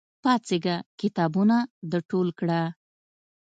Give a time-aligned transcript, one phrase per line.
[0.23, 0.75] پاڅېږه!
[0.99, 1.57] کتابونه
[1.91, 2.61] د ټول کړه!